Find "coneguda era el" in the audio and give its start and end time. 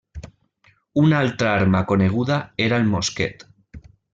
1.93-2.91